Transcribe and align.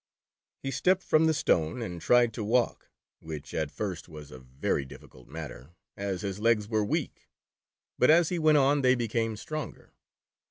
He 0.63 0.71
stepped 0.71 1.03
from 1.03 1.25
the 1.27 1.33
stone 1.35 1.79
and 1.83 2.01
tried 2.01 2.33
to 2.33 2.43
walk, 2.43 2.89
which 3.19 3.53
at 3.53 3.69
first 3.69 4.09
was 4.09 4.31
a 4.31 4.39
1 4.39 4.39
88 4.39 4.39
The 4.39 4.39
Toad 4.39 4.47
Boy. 4.59 4.67
very 4.67 4.85
difficult 4.85 5.27
matter, 5.27 5.69
as 5.95 6.21
his 6.23 6.39
legs 6.39 6.67
were 6.67 6.83
weak, 6.83 7.29
but 7.99 8.09
as 8.09 8.29
he 8.29 8.39
went 8.39 8.57
on 8.57 8.81
they 8.81 8.95
became 8.95 9.37
stronger. 9.37 9.93